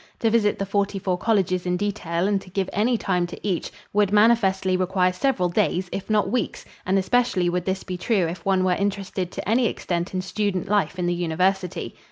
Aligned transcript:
To 0.21 0.31
visit 0.31 0.57
the 0.57 0.65
forty 0.65 0.97
four 0.97 1.15
colleges 1.15 1.67
in 1.67 1.77
detail 1.77 2.27
and 2.27 2.41
to 2.41 2.49
give 2.49 2.71
any 2.73 2.97
time 2.97 3.27
to 3.27 3.47
each 3.47 3.69
would 3.93 4.11
manifestly 4.11 4.75
require 4.75 5.13
several 5.13 5.47
days 5.47 5.89
if 5.91 6.09
not 6.09 6.31
weeks 6.31 6.65
and 6.87 6.97
especially 6.97 7.49
would 7.51 7.65
this 7.65 7.83
be 7.83 7.97
true 7.97 8.25
if 8.25 8.43
one 8.43 8.63
were 8.63 8.73
interested 8.73 9.29
to 9.33 9.47
any 9.47 9.67
extent 9.67 10.15
in 10.15 10.23
student 10.23 10.67
life 10.67 10.97
in 10.97 11.05
the 11.05 11.13
University. 11.13 11.93